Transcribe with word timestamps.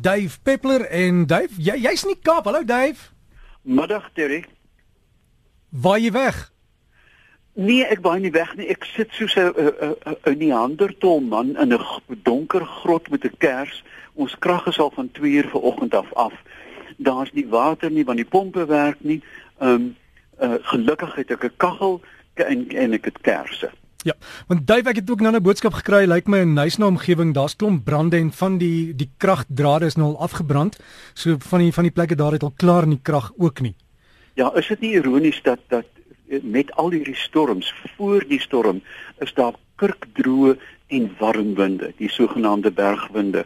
Dave 0.00 0.40
Peppler 0.42 0.80
en 0.80 1.26
Dave, 1.26 1.52
jy 1.60 1.76
jy's 1.76 2.06
nie 2.08 2.16
Kaap. 2.22 2.46
Hallo 2.48 2.64
Dave. 2.64 3.10
Middag 3.62 4.08
Terry. 4.16 4.44
Waar 5.68 5.98
jy 6.00 6.12
weg? 6.14 6.38
Nee, 7.52 7.84
ek 7.84 8.00
waai 8.00 8.20
nie 8.22 8.32
weg 8.32 8.54
nie. 8.56 8.70
Ek 8.72 8.86
sit 8.94 9.12
soos 9.12 9.36
'n 9.36 9.52
'n 9.52 10.38
Neandertal 10.38 11.20
man 11.20 11.56
in 11.56 11.74
'n 11.74 11.84
donker 12.22 12.64
grot 12.64 13.10
met 13.10 13.24
'n 13.24 13.36
kers. 13.38 13.82
Ons 14.14 14.38
krag 14.38 14.66
is 14.66 14.78
al 14.78 14.90
van 14.90 15.10
2 15.10 15.30
uur 15.30 15.48
vanoggend 15.48 15.94
af 15.94 16.12
af. 16.14 16.34
Daar's 16.96 17.32
nie 17.32 17.48
water 17.48 17.90
nie 17.90 18.04
want 18.04 18.18
die 18.18 18.32
pompe 18.36 18.64
werk 18.66 19.00
nie. 19.00 19.22
Ehm 19.58 19.70
um, 19.70 19.96
uh, 20.40 20.54
gelukkig 20.62 21.14
het 21.14 21.30
ek 21.30 21.44
'n 21.44 21.56
kaggel 21.56 22.00
en 22.34 22.68
en 22.68 22.92
ek 22.92 23.04
het 23.04 23.20
kersse. 23.20 23.70
Ja, 24.02 24.14
want 24.48 24.66
Dave 24.66 24.88
ek 24.88 25.02
het 25.02 25.10
ook 25.10 25.20
nou 25.20 25.34
'n 25.34 25.42
boodskap 25.42 25.72
gekry, 25.72 26.06
lyk 26.08 26.26
my 26.26 26.38
in 26.38 26.54
Nysna 26.54 26.86
omgewing, 26.86 27.34
daar's 27.34 27.56
klomp 27.56 27.84
brande 27.84 28.16
en 28.16 28.32
van 28.32 28.58
die 28.58 28.96
die 28.96 29.10
kragdrade 29.16 29.84
is 29.84 29.96
nou 29.96 30.08
al 30.08 30.20
afgebrand. 30.20 30.78
So 31.14 31.36
van 31.38 31.60
die 31.60 31.72
van 31.72 31.84
die 31.84 31.92
plekke 31.92 32.14
daar 32.14 32.32
het 32.32 32.42
al 32.42 32.52
klaar 32.56 32.86
nie 32.86 33.00
krag 33.02 33.32
ook 33.36 33.60
nie. 33.60 33.74
Ja, 34.34 34.54
is 34.54 34.68
dit 34.68 34.80
nie 34.80 34.92
ironies 34.92 35.42
dat 35.42 35.58
dat 35.68 35.84
met 36.42 36.72
al 36.72 36.90
hierdie 36.90 37.16
storms 37.16 37.74
voor 37.96 38.24
die 38.28 38.40
storm 38.40 38.82
is 39.18 39.34
daar 39.34 39.54
kurkdroë 39.76 40.56
en 40.86 41.10
warm 41.18 41.54
winde, 41.54 41.92
die 41.96 42.10
sogenaamde 42.10 42.70
bergwinde. 42.70 43.44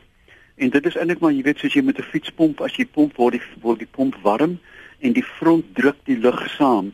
En 0.54 0.70
dit 0.70 0.86
is 0.86 0.96
eintlik 0.96 1.18
maar 1.20 1.32
jy 1.32 1.42
weet 1.42 1.58
soos 1.58 1.74
jy 1.74 1.82
met 1.82 1.98
'n 1.98 2.02
fietspomp 2.02 2.60
as 2.60 2.76
jy 2.76 2.86
pomp 2.86 3.16
word 3.16 3.32
die 3.32 3.42
word 3.60 3.78
die 3.78 3.90
pomp 3.90 4.14
warm 4.22 4.58
en 5.00 5.12
die 5.12 5.24
front 5.38 5.64
druk 5.74 5.96
die 6.04 6.18
lug 6.18 6.50
saam 6.50 6.92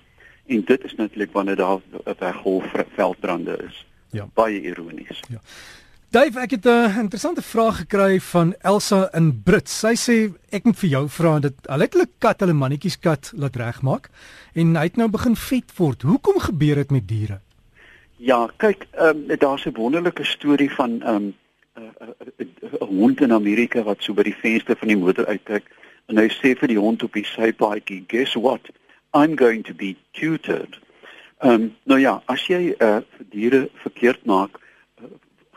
en 0.50 0.64
dit 0.64 0.84
is 0.84 0.95
natuurlik 0.95 1.32
wanneer 1.32 1.56
daar 1.56 1.80
'n 2.04 2.14
weggolf 2.18 2.64
veldbrande 2.95 3.59
is. 3.68 3.86
Ja. 4.10 4.28
Baie 4.34 4.60
ironies. 4.62 5.23
Ja. 5.28 5.40
Dave, 6.10 6.40
ek 6.40 6.50
het 6.50 6.64
'n 6.64 6.98
interessante 6.98 7.42
vraag 7.42 7.76
gekry 7.76 8.20
van 8.20 8.54
Elsa 8.60 9.09
in 9.12 9.42
Brits. 9.42 9.78
Sy 9.78 9.95
sê 9.95 10.32
ek 10.50 10.64
moet 10.64 10.78
vir 10.78 10.88
jou 10.90 11.09
vra 11.09 11.38
dat 11.38 11.52
hulle 11.62 11.82
het 11.82 11.92
hulle 11.92 12.09
kat, 12.18 12.40
hulle 12.40 12.52
mannetjies 12.52 12.98
kat 12.98 13.32
laat 13.34 13.56
regmaak 13.56 14.10
en 14.52 14.74
hy 14.76 14.82
het 14.82 14.96
nou 14.96 15.09
begin 15.09 15.37
vet 15.37 15.76
word. 15.76 16.02
Hoekom 16.02 16.38
gebeur 16.38 16.74
dit 16.74 16.90
met 16.90 17.09
diere? 17.09 17.40
Ja, 18.16 18.51
kyk, 18.56 18.87
ehm 18.90 19.30
um, 19.30 19.38
daar's 19.38 19.66
'n 19.66 19.74
wonderlike 19.74 20.24
storie 20.24 20.71
van 20.71 21.02
ehm 21.02 21.15
um, 21.15 21.34
'n 21.78 22.84
hond 22.84 23.21
in 23.21 23.32
Amerika 23.32 23.82
wat 23.82 24.02
so 24.02 24.15
by 24.15 24.23
die 24.23 24.37
venster 24.43 24.76
van 24.76 24.88
die 24.88 24.96
motor 24.96 25.26
uitkyk 25.26 25.65
en 26.06 26.18
hy 26.18 26.28
sê 26.28 26.59
vir 26.59 26.68
die 26.68 26.78
hond 26.78 27.02
op 27.02 27.12
die 27.12 27.24
sypaadjie, 27.24 28.04
"Guess 28.09 28.34
what? 28.34 28.60
I'm 29.12 29.34
going 29.34 29.62
to 29.64 29.74
be 29.74 29.96
tutored. 30.12 30.78
Ehm 31.42 31.52
um, 31.52 31.76
nou 31.84 31.98
ja, 32.00 32.22
as 32.26 32.42
jy 32.46 32.74
uh, 32.78 33.00
diere 33.32 33.70
verkeerd 33.82 34.24
maak, 34.28 34.60
uh, 35.00 35.08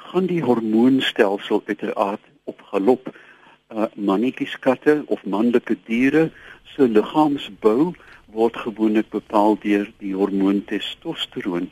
gaan 0.10 0.26
die 0.26 0.42
hormoonstelsel 0.42 1.62
uiteraard 1.68 2.24
op 2.44 2.62
galop. 2.72 3.12
Uh, 3.70 3.86
mannetjies 3.96 4.56
katte 4.60 5.04
of 5.06 5.26
manlike 5.26 5.76
diere 5.86 6.32
se 6.74 6.88
liggaamsbou 6.88 7.94
word 8.34 8.58
gewoonlik 8.58 9.10
bepaal 9.14 9.58
deur 9.62 9.90
die 10.02 10.16
hormoon 10.18 10.64
testosteron 10.70 11.70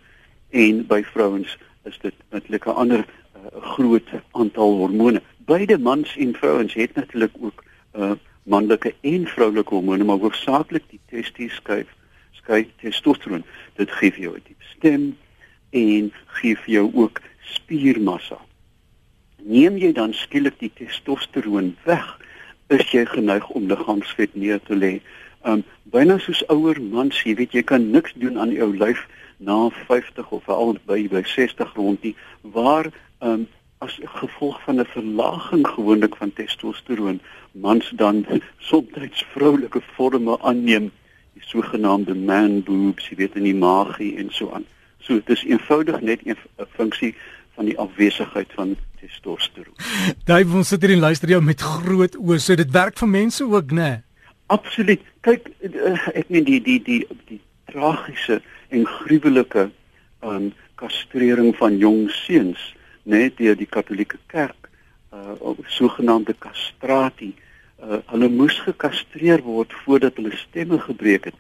en 0.50 0.86
by 0.88 1.02
vrouens 1.14 1.58
is 1.90 1.98
dit 2.04 2.16
natuurlik 2.30 2.68
'n 2.68 2.78
ander 2.84 3.06
uh, 3.06 3.62
groot 3.74 4.10
aantal 4.32 4.78
hormone. 4.84 5.22
Beide 5.38 5.78
mans 5.78 6.18
en 6.18 6.36
vrouens 6.36 6.74
het 6.74 6.94
natuurlik 6.96 7.32
ook 7.40 7.64
uh, 7.96 8.12
manlike 8.44 8.94
en 9.02 9.28
vroulike 9.28 9.74
hormone, 9.74 10.04
maar 10.04 10.22
hoofsaaklik 10.22 10.88
die 10.90 11.00
testis 11.10 11.56
skuif 11.62 11.90
skei 12.42 12.66
testosteron. 12.82 13.44
Dit 13.78 13.92
gee 13.92 14.12
vir 14.12 14.24
jou 14.24 14.36
'n 14.36 14.44
diep 14.48 14.64
stem 14.78 15.18
en 15.70 16.12
gee 16.26 16.56
vir 16.56 16.74
jou 16.74 16.92
ook 16.94 17.22
spiermassa. 17.42 18.40
Neem 19.44 19.78
jy 19.78 19.94
dan 19.94 20.14
skielik 20.14 20.60
die 20.60 20.72
testosteron 20.74 21.76
weg, 21.86 22.20
is 22.70 22.92
jy 22.92 23.06
geneig 23.06 23.50
om 23.50 23.68
liggaamsvet 23.68 24.36
neer 24.36 24.60
te 24.60 24.76
lê. 24.76 25.02
Um 25.44 25.64
byna 25.84 26.20
soos 26.20 26.44
ouer 26.48 26.82
mans, 26.82 27.24
jy 27.24 27.36
weet 27.36 27.52
jy 27.52 27.64
kan 27.64 27.92
niks 27.92 28.14
doen 28.14 28.38
aan 28.38 28.52
jou 28.52 28.78
lyf 28.78 29.08
na 29.38 29.70
50 29.70 30.32
of 30.32 30.44
veral 30.44 30.78
by 30.86 31.08
by 31.08 31.24
60 31.24 31.74
rondie 31.76 32.16
waar 32.42 32.92
um 33.20 33.48
as 33.82 34.00
gevolg 34.22 34.62
van 34.66 34.80
'n 34.80 34.86
verlaging 34.86 35.68
gewoonlik 35.68 36.16
van 36.16 36.34
testosteron 36.34 37.22
mans 37.52 37.92
dan 37.96 38.26
soms 38.58 39.26
vroulike 39.34 39.82
forme 39.96 40.40
aanneem 40.42 40.92
die 41.34 41.46
sogenaamde 41.46 42.16
man 42.16 42.64
boobs 42.64 43.10
jy 43.10 43.16
weet 43.16 43.36
in 43.36 43.44
die 43.44 43.56
maagie 43.56 44.18
en 44.18 44.30
so 44.30 44.52
aan. 44.52 44.66
So 45.00 45.14
dit 45.14 45.30
is 45.30 45.44
eenvoudig 45.44 46.02
net 46.02 46.22
'n 46.24 46.30
een 46.30 46.68
funksie 46.78 47.16
van 47.56 47.66
die 47.66 47.78
afwesigheid 47.78 48.52
van 48.54 48.76
testosteron. 49.00 49.74
Daai 50.26 50.46
ons 50.54 50.68
sit 50.68 50.82
hier 50.82 50.92
en 50.92 51.00
luister 51.00 51.30
jou 51.30 51.42
met 51.42 51.62
groot 51.62 52.16
oë 52.16 52.38
so 52.38 52.56
dit 52.56 52.72
werk 52.72 52.98
vir 52.98 53.08
mense 53.08 53.44
ook 53.44 53.72
nê 53.72 54.02
absoluut. 54.52 55.02
Kyk 55.22 55.50
eh, 55.64 56.08
ek 56.14 56.30
meen 56.30 56.44
die 56.44 56.60
die 56.62 56.80
die 56.84 57.02
die 57.30 57.40
tragiese 57.72 58.42
en 58.70 58.86
gruwelike 58.86 59.70
um, 60.24 60.52
kastrering 60.76 61.56
van 61.56 61.78
jong 61.78 62.10
seuns 62.12 62.76
net 63.04 63.38
deur 63.38 63.56
die 63.56 63.70
Katolieke 63.70 64.18
Kerk 64.28 64.70
uh 65.12 65.56
sogenaamde 65.68 66.34
kastrati 66.40 67.34
uh 67.84 68.00
hulle 68.12 68.30
moes 68.30 68.60
gekastreer 68.64 69.42
word 69.44 69.74
voordat 69.84 70.16
hulle 70.16 70.36
stemme 70.38 70.80
gebreek 70.80 71.26
het. 71.32 71.40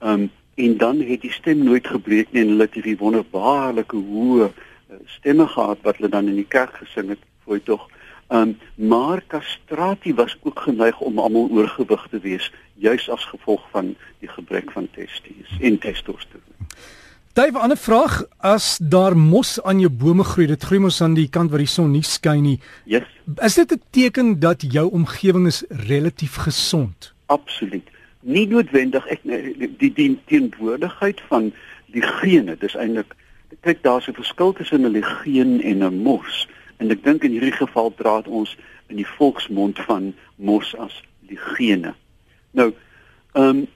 Um 0.00 0.30
en 0.58 0.76
dan 0.76 1.00
het 1.06 1.20
die 1.22 1.32
stem 1.32 1.62
nooit 1.64 1.86
gebreek 1.86 2.32
nie 2.32 2.42
en 2.42 2.48
hulle 2.54 2.66
het 2.66 2.74
hierdie 2.74 2.98
wonderbaarlike 2.98 3.96
hoë 3.96 4.48
uh, 4.48 4.98
stemme 5.06 5.46
gehad 5.46 5.82
wat 5.82 5.96
hulle 5.98 6.10
dan 6.10 6.30
in 6.30 6.40
die 6.40 6.50
kerk 6.56 6.74
gesing 6.82 7.12
het 7.14 7.22
voor 7.44 7.62
tog. 7.62 7.88
Um 8.28 8.58
maar 8.74 9.22
kastrati 9.26 10.14
was 10.14 10.36
ook 10.42 10.60
geneig 10.60 11.00
om 11.00 11.18
almal 11.18 11.50
oorgewig 11.50 12.06
te 12.10 12.20
wees 12.22 12.52
juis 12.74 13.10
as 13.10 13.24
gevolg 13.24 13.66
van 13.70 13.94
die 14.18 14.30
gebrek 14.30 14.70
van 14.70 14.90
testis 14.94 15.58
en 15.60 15.78
testosteron. 15.78 16.70
Dave, 17.32 17.52
'n 17.52 17.60
ander 17.60 17.76
vraag, 17.76 18.24
as 18.38 18.78
daar 18.82 19.16
mos 19.16 19.62
aan 19.62 19.80
jou 19.80 19.90
bome 19.90 20.24
groei, 20.24 20.46
dit 20.46 20.62
groei 20.62 20.80
mos 20.80 21.00
aan 21.00 21.14
die 21.14 21.28
kant 21.28 21.50
waar 21.50 21.58
die 21.58 21.66
son 21.66 21.90
nie 21.90 22.02
skyn 22.02 22.42
nie. 22.42 22.60
Yes. 22.84 23.06
Is 23.36 23.54
dit 23.54 23.72
'n 23.72 23.82
teken 23.90 24.40
dat 24.40 24.72
jou 24.72 24.90
omgewing 24.90 25.46
is 25.46 25.64
relatief 25.68 26.34
gesond? 26.34 27.12
Absoluut. 27.26 27.88
Nie 28.20 28.46
noodwendig 28.46 29.06
ek 29.06 29.20
die 29.78 29.92
die 29.92 30.18
teenwoordigheid 30.26 31.20
van 31.28 31.52
die 31.86 32.02
gene, 32.02 32.56
dis 32.56 32.74
eintlik 32.74 33.14
kyk 33.60 33.82
daar's 33.82 34.08
'n 34.08 34.14
verskil 34.14 34.52
tussen 34.52 34.84
'n 34.84 34.90
legeen 34.90 35.62
en 35.62 35.84
'n 35.84 36.02
mos. 36.02 36.48
En 36.76 36.90
ek 36.90 37.04
dink 37.04 37.24
in 37.24 37.30
hierdie 37.30 37.52
geval 37.52 37.88
praat 37.88 38.28
ons 38.28 38.56
in 38.86 38.96
die 38.96 39.06
volksmond 39.06 39.78
van 39.78 40.14
mos 40.36 40.76
as 40.76 41.02
legene. 41.28 41.94
Nou, 42.50 42.74
ehm 43.32 43.44
um, 43.44 43.66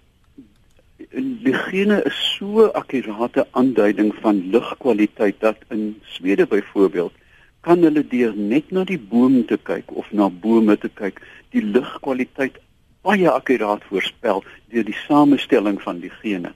Ligene 1.11 2.03
is 2.05 2.19
so 2.37 2.67
akkurate 2.79 3.47
aanduiding 3.51 4.15
van 4.21 4.51
lugkwaliteit 4.51 5.41
dat 5.41 5.57
in 5.69 6.01
Swede 6.03 6.47
byvoorbeeld 6.47 7.13
kan 7.61 7.83
hulle 7.83 8.03
deur 8.07 8.35
net 8.37 8.71
na 8.71 8.85
die 8.85 8.99
boom 8.99 9.45
te 9.47 9.59
kyk 9.63 9.91
of 9.95 10.11
na 10.13 10.29
bome 10.31 10.77
te 10.79 10.89
kyk, 10.89 11.21
die 11.55 11.63
lugkwaliteit 11.63 12.59
baie 13.03 13.31
akkuraat 13.31 13.85
voorspel 13.91 14.43
deur 14.71 14.87
die 14.87 14.99
samestelling 15.07 15.79
van 15.83 16.01
die 16.03 16.13
gene. 16.23 16.53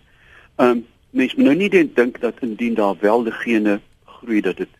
Um 0.57 0.85
mens 1.17 1.35
moet 1.35 1.47
nou 1.47 1.55
nie 1.57 1.71
dink 1.71 2.21
dat 2.21 2.43
indien 2.45 2.75
daar 2.75 2.97
wel 3.01 3.23
die 3.25 3.33
gene 3.33 3.79
groei 4.05 4.41
dat 4.45 4.57
dit 4.57 4.73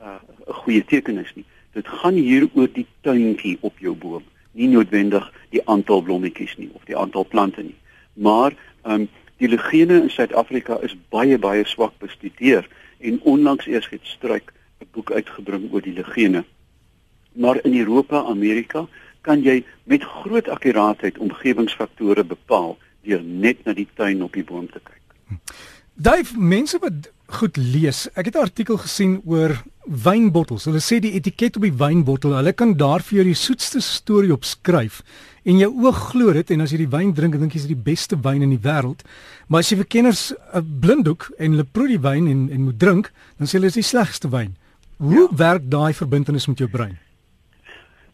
uh, 0.00 0.18
'n 0.18 0.50
uh, 0.50 0.54
goeie 0.64 0.84
teken 0.84 1.18
is 1.18 1.32
nie. 1.34 1.44
Dit 1.72 1.88
gaan 1.88 2.14
hier 2.14 2.48
oor 2.54 2.68
die 2.72 2.86
tuintjie 3.00 3.56
op 3.60 3.78
jou 3.78 3.94
boom, 3.96 4.22
nie 4.52 4.68
noodwendig 4.68 5.32
die 5.50 5.62
aantal 5.64 6.02
blommetjies 6.02 6.56
nie 6.56 6.68
of 6.72 6.84
die 6.84 6.96
aantal 6.96 7.24
plante 7.26 7.62
nie. 7.62 7.78
Maar 8.12 8.52
Um 8.84 9.08
die 9.42 9.48
legene 9.48 10.02
in 10.02 10.10
Suid-Afrika 10.10 10.78
is 10.86 10.94
baie 11.10 11.38
baie 11.38 11.64
swak 11.66 11.98
bestudeer 11.98 12.68
en 13.00 13.20
onlangs 13.22 13.66
eers 13.66 13.88
het 13.90 14.06
Struik 14.06 14.52
'n 14.80 14.86
boek 14.92 15.10
uitgebring 15.10 15.72
oor 15.72 15.82
die 15.82 15.94
legene. 15.94 16.44
Maar 17.32 17.64
in 17.64 17.78
Europa, 17.78 18.24
Amerika 18.24 18.86
kan 19.20 19.42
jy 19.42 19.64
met 19.84 20.02
groot 20.02 20.48
akkuraatheid 20.48 21.18
omgewingsfaktore 21.18 22.24
bepaal 22.24 22.78
deur 23.02 23.22
net 23.22 23.64
na 23.64 23.72
die 23.72 23.88
tuin 23.94 24.22
op 24.22 24.32
die 24.32 24.44
boom 24.44 24.68
te 24.70 24.80
kyk. 24.82 25.38
Daai 25.94 26.22
mense 26.38 26.78
wat 26.78 27.10
goed 27.26 27.56
lees, 27.56 28.08
ek 28.14 28.24
het 28.24 28.36
'n 28.36 28.46
artikel 28.48 28.76
gesien 28.76 29.20
oor 29.24 29.62
wynbottels. 29.86 30.64
Hulle 30.68 30.80
sê 30.82 31.00
die 31.02 31.14
etiket 31.18 31.56
op 31.58 31.66
die 31.66 31.74
wynbottel, 31.74 32.36
hulle 32.36 32.52
kan 32.54 32.74
daar 32.78 33.02
vir 33.02 33.20
jou 33.20 33.26
die 33.30 33.38
soetste 33.38 33.82
storie 33.82 34.32
op 34.34 34.46
skryf 34.46 35.02
en 35.42 35.58
jou 35.58 35.70
oog 35.82 35.98
glo 36.12 36.32
dit 36.36 36.52
en 36.54 36.62
as 36.62 36.70
jy 36.70 36.84
die 36.84 36.92
wyn 36.92 37.10
drink, 37.16 37.34
dink 37.40 37.56
jy 37.56 37.64
dis 37.64 37.72
die 37.72 37.84
beste 37.90 38.18
wyn 38.22 38.44
in 38.46 38.52
die 38.54 38.62
wêreld. 38.62 39.02
Maar 39.50 39.64
as 39.64 39.72
jy 39.72 39.80
vir 39.80 39.90
kenners 39.96 40.32
'n 40.54 40.80
blinddoek 40.80 41.32
en 41.38 41.56
hulle 41.56 41.64
proe 41.64 41.88
die 41.88 42.02
wyn 42.02 42.28
en 42.28 42.48
en 42.50 42.62
moet 42.68 42.78
drink, 42.78 43.10
dan 43.38 43.46
sê 43.46 43.58
hulle 43.58 43.70
dis 43.72 43.82
die 43.82 43.90
slegste 43.90 44.30
wyn. 44.30 44.54
Hoe 44.98 45.28
ja. 45.28 45.36
werk 45.36 45.70
daai 45.70 45.92
verbintenis 45.92 46.46
met 46.46 46.58
jou 46.58 46.68
brein? 46.68 46.98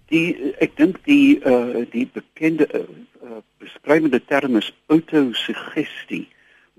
Die 0.08 0.54
ek 0.60 0.76
dink 0.76 1.04
die 1.04 1.40
uh 1.44 1.84
die 1.92 2.08
bekende 2.08 2.64
uh, 2.72 2.80
uh, 3.22 3.42
beskrywende 3.60 4.24
term 4.24 4.56
is 4.56 4.72
autosuggestie 4.88 6.28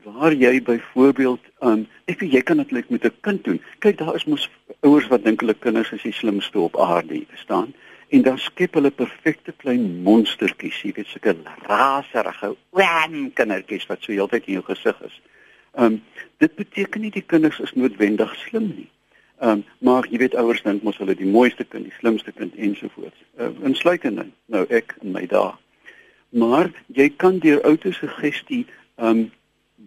waar 0.04 0.34
jy 0.34 0.62
byvoorbeeld 0.62 1.40
um 1.62 1.88
ek 2.06 2.22
jy 2.22 2.42
kan 2.42 2.58
dit 2.58 2.72
net 2.72 2.90
met 2.90 3.06
'n 3.06 3.14
kind 3.22 3.44
doen. 3.44 3.62
Kyk 3.80 3.98
daar 3.98 4.16
is 4.16 4.26
mos 4.26 4.50
ouers 4.82 5.08
wat 5.08 5.24
dink 5.24 5.42
hulle 5.42 5.54
kinders 5.54 5.92
is 5.92 6.02
die 6.02 6.14
slimste 6.14 6.60
op 6.60 6.80
aarde, 6.80 7.26
verstaan? 7.30 7.74
en 8.10 8.22
dan 8.22 8.38
skep 8.38 8.74
hulle 8.74 8.92
perfekte 8.92 9.54
klein 9.62 9.84
monstertjies, 10.06 10.82
jy 10.82 10.94
weet 10.98 11.10
sulke 11.12 11.36
raserige 11.68 12.54
wam 12.76 13.18
kindertjies 13.38 13.86
wat 13.90 14.02
so 14.02 14.14
heeltyd 14.14 14.48
in 14.50 14.58
jou 14.58 14.64
gesig 14.72 15.04
is. 15.06 15.20
Um, 15.78 16.00
dit 16.42 16.56
beteken 16.58 17.06
nie 17.06 17.14
die 17.14 17.26
kinders 17.26 17.60
is 17.62 17.76
noodwendig 17.78 18.34
slim 18.48 18.72
nie. 18.74 18.88
Um, 19.46 19.62
maar 19.86 20.08
jy 20.10 20.24
weet 20.24 20.38
ouers 20.42 20.64
dink 20.66 20.84
mos 20.84 20.98
hulle 21.00 21.16
die 21.16 21.30
mooiste 21.30 21.64
kind, 21.64 21.86
die 21.86 21.98
slimste 22.00 22.34
kind 22.36 22.56
ensovoorts. 22.58 23.22
Uh, 23.38 23.54
insluitend 23.68 24.34
nou 24.52 24.66
ek 24.74 24.98
in 25.04 25.14
my 25.14 25.28
dae. 25.30 25.54
Maar 26.34 26.74
jy 26.98 27.12
kan 27.18 27.42
deur 27.44 27.62
autosuggestie 27.66 28.66
ehm 29.00 29.26
um, 29.26 29.28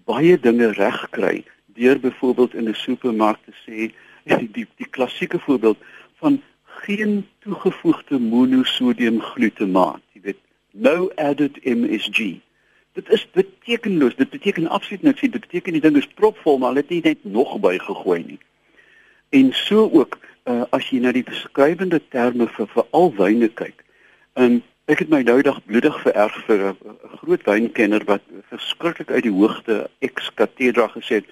baie 0.04 0.38
dinge 0.40 0.72
regkry 0.72 1.44
deur 1.74 2.00
byvoorbeeld 2.00 2.54
in 2.54 2.68
'n 2.68 2.74
supermark 2.74 3.38
te 3.44 3.52
sê 3.64 3.92
die 4.38 4.50
die, 4.52 4.66
die 4.76 4.90
klassieke 4.90 5.38
voorbeeld 5.38 5.78
van 6.20 6.42
geen 6.64 7.26
toegevoegde 7.38 8.18
monosodium 8.18 9.20
glutamaat, 9.20 10.02
jy 10.12 10.20
weet, 10.20 10.40
no 10.70 11.10
added 11.16 11.58
MSG. 11.64 12.40
Dit 12.92 13.08
is 13.08 13.24
betekenloos. 13.30 14.16
Dit 14.16 14.30
beteken 14.30 14.68
absoluut 14.68 15.02
niks. 15.02 15.20
Dit 15.20 15.40
beteken 15.40 15.72
die 15.72 15.80
ding 15.80 15.96
is 15.96 16.06
propvol, 16.06 16.58
maar 16.58 16.68
hulle 16.68 16.84
het 16.84 16.90
nie 16.92 17.00
net 17.04 17.24
nog 17.24 17.54
bygegooi 17.60 18.24
nie. 18.24 18.38
En 19.30 19.52
so 19.52 19.88
ook 19.90 20.18
uh, 20.44 20.62
as 20.76 20.90
jy 20.90 21.00
na 21.00 21.12
die 21.12 21.24
beskrywende 21.24 22.02
terme 22.12 22.48
vir 22.52 22.68
vir 22.74 22.84
al 22.90 23.14
wyne 23.16 23.48
kyk. 23.48 23.84
En 24.36 24.60
ek 24.92 25.06
het 25.06 25.12
my 25.12 25.22
nou 25.24 25.38
dag 25.40 25.56
bloedig 25.64 25.94
vererg 26.04 26.34
vir 26.46 26.62
'n 26.68 26.96
groot 27.20 27.44
wynkenner 27.48 28.02
wat 28.04 28.24
verskriklik 28.50 29.10
uit 29.10 29.22
die 29.24 29.32
hoogte 29.32 29.88
ex 30.04 30.28
cathedra 30.34 30.88
gesê 30.92 31.20
het, 31.20 31.28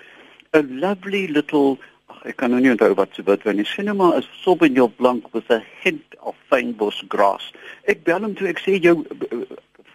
a 0.56 0.62
lovely 0.62 1.26
little 1.28 1.76
ach, 2.08 2.22
ek 2.24 2.36
kan 2.36 2.50
nou 2.50 2.60
nie 2.60 2.70
onthou 2.70 2.94
wat 2.94 3.12
se 3.12 3.22
wat 3.22 3.42
wanneer 3.44 3.66
cinema 3.66 4.14
is 4.16 4.28
Sauvignon 4.42 4.94
Blanc 4.96 5.28
with 5.32 5.50
a 5.50 5.60
hint 5.82 6.16
of 6.20 6.36
fynbos 6.48 7.04
grass. 7.08 7.52
Ek 7.84 8.04
bel 8.04 8.22
hom 8.22 8.34
toe 8.34 8.48
ek 8.48 8.64
sê 8.64 8.80
jou 8.80 9.04
uh, 9.04 9.44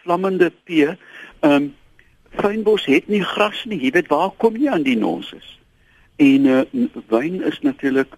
vlammende 0.03 0.51
P, 0.65 0.85
ehm 0.85 0.95
um, 1.41 1.73
fynbos 2.35 2.85
het 2.85 3.07
nie 3.07 3.23
gras 3.23 3.65
nie. 3.65 3.79
Jy 3.79 3.91
weet 3.95 4.11
waar 4.11 4.31
kom 4.37 4.57
jy 4.59 4.69
aan 4.69 4.83
die 4.83 4.97
nonsens? 4.99 5.59
En 6.19 6.45
uh, 6.45 6.63
wyn 7.07 7.41
is 7.41 7.61
natuurlik 7.61 8.13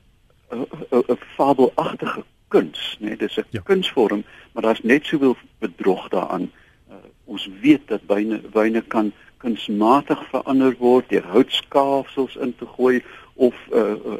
'n 0.52 1.20
fabelagtige 1.36 2.24
kuns, 2.48 2.98
né? 3.00 3.08
Nee? 3.08 3.18
Dis 3.18 3.38
'n 3.38 3.46
ja. 3.50 3.62
kunsvorm, 3.62 4.24
maar 4.52 4.64
daar's 4.64 4.84
net 4.84 5.06
soveel 5.06 5.38
bedrog 5.60 6.08
daaraan. 6.10 6.52
Uh, 6.90 6.96
ons 7.24 7.50
weet 7.62 7.88
dat 7.88 8.02
wyne 8.08 8.42
wyne 8.52 8.82
kan 8.82 9.12
kunsmatig 9.38 10.30
verander 10.30 10.76
word 10.80 11.10
deur 11.10 11.24
houtskaafsels 11.24 12.36
in 12.36 12.56
te 12.56 12.66
gooi 12.66 13.04
of 13.34 13.56
uh, 13.74 13.82
uh, 13.82 14.14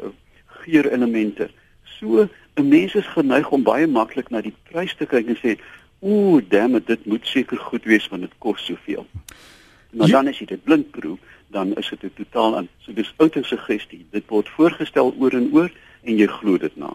geurelemente. 0.46 1.50
So 1.84 2.28
'n 2.56 2.68
mens 2.68 2.96
is 2.96 3.08
geneig 3.08 3.50
om 3.50 3.64
baie 3.64 3.88
maklik 3.88 4.30
na 4.30 4.42
die 4.42 4.56
prys 4.70 4.96
te 4.96 5.06
kyk 5.06 5.28
en 5.28 5.38
sê, 5.38 5.60
"Ooh, 6.00 6.42
damn 6.50 6.76
it, 6.76 6.88
dit 6.88 7.06
moet 7.06 7.28
seker 7.28 7.58
goed 7.58 7.84
wees 7.84 8.08
want 8.08 8.22
dit 8.22 8.34
kos 8.38 8.66
soveel." 8.66 9.06
Maar 9.92 10.08
ja. 10.08 10.14
dan 10.14 10.28
as 10.28 10.40
jy 10.40 10.46
dit 10.46 10.64
blind 10.64 10.92
proe, 10.92 11.18
dan 11.48 11.74
is 11.76 11.90
dit 12.00 12.16
totaal 12.16 12.58
aan. 12.58 12.70
So 12.84 12.94
dis 12.94 13.14
autosuggestie. 13.18 14.06
Dit 14.12 14.28
word 14.28 14.50
voorgestel 14.50 15.14
oor 15.20 15.36
en 15.38 15.50
oor 15.54 15.72
en 16.04 16.18
jy 16.18 16.28
glo 16.28 16.58
dit 16.58 16.76
na. 16.80 16.92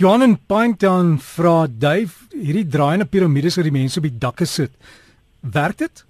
Johan 0.00 0.22
en 0.22 0.36
Pinetown 0.46 1.16
vra 1.22 1.66
Dave, 1.68 2.26
hierdie 2.32 2.66
draaiende 2.66 3.06
piramides 3.06 3.58
waar 3.58 3.68
die 3.68 3.74
mense 3.74 4.00
op 4.00 4.08
die 4.08 4.18
dakke 4.18 4.48
sit. 4.48 4.72
Werk 5.40 5.78
dit? 5.78 6.04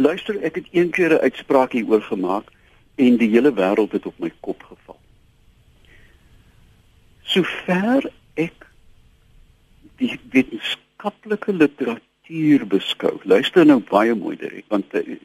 Luister, 0.00 0.38
ek 0.42 0.54
het 0.60 0.68
een 0.72 0.90
keer 0.90 1.14
'n 1.14 1.22
uitspraak 1.22 1.72
hieroor 1.72 2.02
gemaak 2.02 2.50
en 2.94 3.16
die 3.16 3.30
hele 3.30 3.52
wêreld 3.52 3.92
het 3.92 4.06
op 4.06 4.18
my 4.18 4.32
kop 4.40 4.62
geval. 4.62 4.98
Sover 7.22 8.10
ek 8.34 8.66
die 9.96 10.18
wetenskaplike 10.32 11.52
literatuur 11.52 12.66
beskou. 12.66 13.20
Luister 13.24 13.66
nou 13.66 13.80
baie 13.90 14.14
mooi 14.14 14.36
direk 14.36 14.64
want 14.68 14.94
eh, 14.94 15.18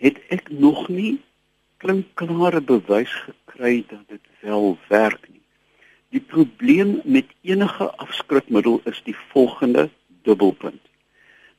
het 0.00 0.16
ek 0.32 0.48
nog 0.48 0.88
nie 0.88 1.20
klinkklare 1.80 2.60
bewys 2.60 3.12
gekry 3.24 3.84
dat 3.88 4.04
dit 4.08 4.24
wel 4.40 4.78
werk 4.88 5.22
nie. 5.28 5.42
Die 6.10 6.20
probleem 6.20 7.00
met 7.04 7.28
enige 7.46 7.90
afskrikmiddel 8.02 8.80
is 8.90 9.00
die 9.04 9.16
volgende 9.32 9.88
dubbelpunt. 10.24 10.82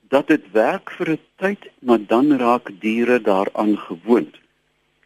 Dat 0.10 0.28
dit 0.28 0.52
werk 0.52 0.92
vir 0.98 1.12
'n 1.12 1.20
tyd, 1.36 1.70
maar 1.80 2.02
dan 2.06 2.38
raak 2.38 2.70
diere 2.80 3.22
daaraan 3.22 3.78
gewoond. 3.78 4.36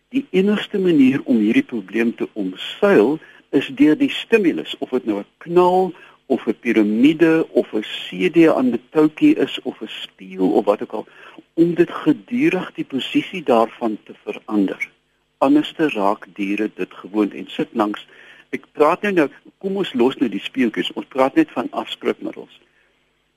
Die 0.10 0.26
enigste 0.32 0.80
manier 0.80 1.22
om 1.24 1.38
hierdie 1.38 1.70
probleem 1.74 2.16
te 2.16 2.28
omseil 2.34 3.20
is 3.50 3.68
deur 3.68 3.98
die 3.98 4.12
stimulus, 4.12 4.76
of 4.80 4.90
dit 4.90 5.06
nou 5.06 5.20
'n 5.20 5.32
knal 5.38 5.94
of 6.26 6.48
'n 6.48 6.60
piramide 6.60 7.48
of 7.52 7.74
'n 7.74 7.84
CD 7.84 8.48
aan 8.50 8.70
'n 8.72 8.82
toutjie 8.90 9.36
is 9.36 9.60
of 9.62 9.82
'n 9.82 9.88
spieël 9.88 10.50
of 10.52 10.66
wat 10.66 10.82
ook 10.82 10.92
al 10.92 11.08
om 11.54 11.74
dit 11.74 11.92
gedurig 11.92 12.74
die 12.74 12.86
posisie 12.86 13.44
daarvan 13.44 13.98
te 14.04 14.14
verander. 14.24 14.90
Anderste 15.38 15.90
raak 15.90 16.28
diere 16.34 16.72
dit 16.76 16.94
gewoond 16.94 17.34
en 17.34 17.48
sit 17.48 17.70
langs. 17.72 18.08
Ek 18.50 18.66
praat 18.72 19.02
nou 19.02 19.14
nou 19.14 19.30
kom 19.58 19.76
ons 19.76 19.94
los 19.94 20.16
nou 20.16 20.30
die 20.30 20.40
speeltjies. 20.40 20.94
Ons 20.94 21.06
praat 21.06 21.36
net 21.36 21.52
van 21.52 21.68
afskrikmiddels. 21.72 22.60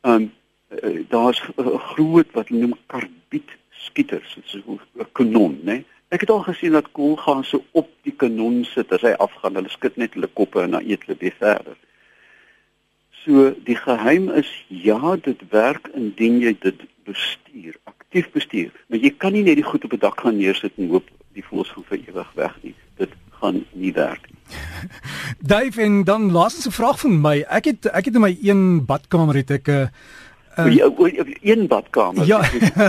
Um 0.02 0.32
daar's 1.08 1.43
'n 1.56 1.79
groot 1.79 2.31
wat 2.32 2.49
hulle 2.49 2.61
noem 2.61 2.79
karbiet 2.87 3.50
skieters, 3.70 4.35
dit 4.35 4.44
is 4.44 4.55
'n 4.55 5.06
kanon, 5.12 5.61
né? 5.62 5.85
Ek 6.08 6.20
het 6.20 6.31
al 6.31 6.43
gesien 6.43 6.73
dat 6.73 6.93
koel 6.93 7.17
gaan 7.17 7.44
so 7.44 7.64
op 7.73 7.88
die 8.02 8.14
kanon 8.17 8.64
sit 8.64 8.93
as 8.93 9.00
hy 9.00 9.12
afgaan. 9.20 9.55
Hulle 9.55 9.69
skud 9.69 9.96
net 9.96 10.14
hulle 10.14 10.31
koppe 10.32 10.62
en 10.62 10.70
dan 10.70 10.85
eet 10.88 11.05
hulle 11.05 11.19
weer 11.19 11.35
verder. 11.38 11.76
So 13.28 13.50
die 13.64 13.76
geheim 13.76 14.30
is 14.32 14.48
ja, 14.72 15.16
dit 15.20 15.40
werk 15.52 15.90
indien 15.92 16.38
jy 16.40 16.54
dit 16.62 16.84
bestuur, 17.04 17.75
aktief 17.84 18.30
bestuur. 18.32 18.70
Maar 18.88 19.02
jy 19.04 19.10
kan 19.20 19.34
nie 19.36 19.42
net 19.44 19.58
die 19.60 19.66
goed 19.69 19.84
op 19.84 19.92
'n 19.92 20.00
dak 20.00 20.20
gaan 20.20 20.38
neersit 20.40 20.72
en 20.80 20.88
hoop 20.88 21.04
die 21.36 21.44
voëls 21.44 21.69
gaan 21.69 21.84
vir 21.90 21.98
ewig 22.08 22.30
weg 22.34 22.54
nie. 22.62 22.75
Dit 22.96 23.12
gaan 23.40 23.64
nie 23.72 23.92
werk 23.92 24.25
nie. 24.32 24.40
Dave 25.52 25.82
en 25.82 26.04
dan 26.04 26.32
laaste 26.32 26.70
vraag 26.70 27.00
van 27.00 27.20
my. 27.20 27.44
Ek 27.48 27.64
het 27.64 27.90
ek 27.92 28.08
het 28.08 28.14
in 28.14 28.25
my 28.25 28.32
een 28.40 28.84
badkamer 28.86 29.34
het 29.34 29.50
ek 29.50 29.69
'n 29.69 29.90
uh, 30.56 30.75
uh, 30.75 31.34
een 31.42 31.66
badkamer. 31.66 32.26
Ja. 32.26 32.40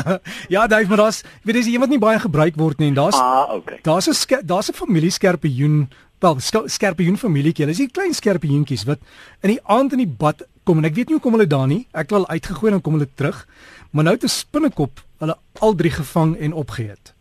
ja, 0.56 0.68
Dave, 0.68 0.88
maar 0.88 0.97
daar's 0.97 1.24
weet 1.44 1.65
jy, 1.65 1.71
iemand 1.71 1.89
nie 1.89 2.00
baie 2.00 2.19
gebruik 2.19 2.56
word 2.56 2.80
nie 2.80 2.88
en 2.88 2.94
daar's 2.94 3.19
Ah, 3.19 3.53
okay. 3.53 3.80
Daar's 3.81 4.07
'n 4.07 4.45
daar's 4.45 4.71
'n 4.71 4.74
familie 4.74 5.12
skerpioen 5.12 5.89
wel 6.19 6.39
skerpioen 6.66 7.18
familietjie. 7.18 7.66
Hulle 7.66 7.75
is 7.75 7.81
hier 7.83 7.92
klein 7.92 8.13
skerpioentjies 8.13 8.86
wat 8.89 9.00
in 9.42 9.56
die 9.56 9.62
aand 9.63 9.94
in 9.95 10.04
die 10.04 10.16
bad 10.24 10.44
kom 10.63 10.77
en 10.77 10.86
ek 10.89 10.95
weet 10.95 11.10
nie 11.10 11.18
hoe 11.18 11.24
kom 11.24 11.38
hulle 11.38 11.48
daar 11.50 11.68
nie. 11.68 11.86
Ek 11.92 12.10
het 12.10 12.18
al 12.19 12.27
uitgegooi 12.27 12.74
en 12.74 12.81
kom 12.81 12.98
hulle 13.00 13.10
terug. 13.16 13.45
Maar 13.91 14.03
nou 14.03 14.15
het 14.15 14.24
'n 14.24 14.27
spinnekop 14.27 15.01
hulle 15.20 15.38
al 15.60 15.75
drie 15.75 15.91
gevang 15.91 16.38
en 16.38 16.53
opgeëet. 16.53 17.13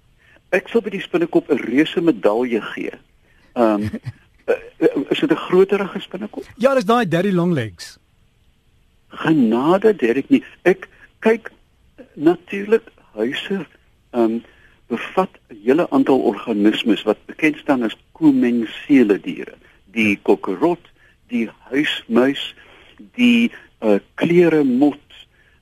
Ek 0.50 0.68
sal 0.68 0.80
by 0.80 0.90
die 0.90 1.00
spinnekop 1.00 1.50
'n 1.50 1.56
reuse 1.56 2.00
medalje 2.00 2.60
gee. 2.60 2.92
Ehm 3.54 3.82
um, 3.82 3.90
is 5.12 5.20
dit 5.20 5.30
'n 5.30 5.36
groterige 5.36 6.00
spinnekop? 6.00 6.44
Ja, 6.56 6.74
dis 6.74 6.84
daai 6.84 7.08
daddy 7.08 7.30
long 7.30 7.52
legs. 7.52 7.98
Genade, 9.08 9.96
Derek 9.96 10.28
nie. 10.28 10.44
Ek 10.62 10.88
kyk 11.18 11.50
natuurlik 12.14 12.82
huise 13.14 13.66
ehm 14.10 14.22
um, 14.22 14.44
bevat 14.88 15.30
'n 15.48 15.60
hele 15.64 15.90
aantal 15.90 16.20
organismes 16.20 17.02
wat 17.02 17.18
bekend 17.26 17.56
staan 17.56 17.82
as 17.82 17.96
komensele 18.12 19.20
diere. 19.20 19.54
Die 19.84 20.18
kokkerot, 20.22 20.84
die 21.26 21.48
huismuis, 21.70 22.54
die 23.14 23.50
uh, 23.80 23.98
kleeremot, 24.14 25.06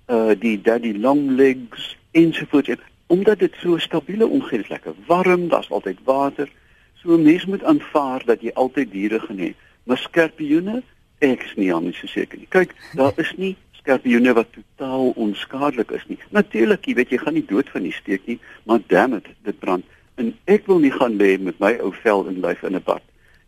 uh, 0.07 0.31
die 0.39 0.61
daddy 0.61 0.93
longlegs 0.93 1.97
ensovoorts. 2.11 2.81
Omdat 3.07 3.39
dit 3.39 3.55
so 3.63 3.75
'n 3.75 3.81
stabiele 3.81 4.27
omgewing 4.27 4.63
is, 4.63 4.69
lekker 4.69 4.95
warm, 5.07 5.49
daar's 5.49 5.71
altyd 5.71 5.99
water. 6.05 6.49
So 6.95 7.15
'n 7.15 7.23
mens 7.23 7.45
moet 7.45 7.65
aanvaar 7.65 8.23
dat 8.25 8.41
jy 8.41 8.51
altyd 8.55 8.91
diere 8.91 9.21
geniet. 9.21 9.57
Maar 9.83 9.99
skorpioene, 9.99 10.83
ek 11.19 11.43
is 11.43 11.55
nie 11.55 11.73
anders 11.75 11.99
so 11.99 12.07
seker 12.07 12.39
nie. 12.39 12.47
Kyk, 12.49 12.75
daar 12.95 13.13
is 13.17 13.33
nie 13.37 13.57
skorpioene 13.87 14.33
wat 14.35 14.49
totaal 14.53 15.13
onskadelik 15.15 15.91
is 15.95 16.07
nie. 16.11 16.19
Natuurlik, 16.35 16.87
jy 16.87 16.95
weet 16.99 17.13
jy 17.15 17.19
gaan 17.23 17.37
nie 17.39 17.47
dood 17.47 17.69
van 17.71 17.85
die 17.87 17.95
steek 17.95 18.27
nie, 18.27 18.39
maar 18.67 18.83
damn 18.91 19.15
it, 19.15 19.29
dit 19.47 19.59
brand. 19.63 19.85
En 20.19 20.33
ek 20.51 20.67
wil 20.67 20.81
nie 20.83 20.91
gaan 20.91 21.15
lê 21.21 21.37
met 21.39 21.59
my 21.63 21.77
ou 21.85 21.93
vel 22.03 22.27
in 22.27 22.41
lyf 22.43 22.65
in 22.67 22.75
'n 22.75 22.83
bad 22.83 23.03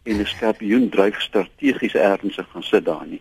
en 0.06 0.20
'n 0.20 0.26
skorpioen 0.26 0.88
dryf 0.88 1.20
strategies 1.20 1.94
ernstig 1.94 2.46
gaan 2.52 2.62
sit 2.62 2.84
daar 2.84 3.06
nie. 3.06 3.20